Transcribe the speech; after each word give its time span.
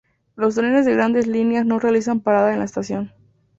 Los 0.35 0.55
trenes 0.55 0.87
de 0.87 0.93
grandes 0.93 1.27
líneas 1.27 1.63
no 1.63 1.77
realizan 1.77 2.21
parada 2.21 2.53
en 2.53 2.57
la 2.57 2.65
estación. 2.65 3.13